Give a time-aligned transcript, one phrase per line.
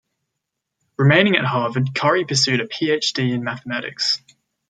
[0.97, 3.33] Remaining at Harvard, Curry pursued a Ph.D.
[3.33, 4.19] in mathematics.